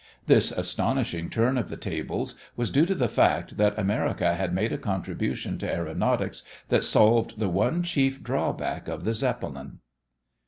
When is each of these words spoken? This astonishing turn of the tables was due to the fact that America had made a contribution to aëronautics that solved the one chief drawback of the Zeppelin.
This 0.25 0.51
astonishing 0.51 1.29
turn 1.29 1.59
of 1.59 1.69
the 1.69 1.77
tables 1.77 2.33
was 2.55 2.71
due 2.71 2.87
to 2.87 2.95
the 2.95 3.07
fact 3.07 3.57
that 3.57 3.77
America 3.77 4.33
had 4.33 4.51
made 4.51 4.73
a 4.73 4.79
contribution 4.79 5.59
to 5.59 5.71
aëronautics 5.71 6.41
that 6.69 6.83
solved 6.83 7.37
the 7.37 7.49
one 7.49 7.83
chief 7.83 8.23
drawback 8.23 8.87
of 8.87 9.03
the 9.03 9.13
Zeppelin. 9.13 9.77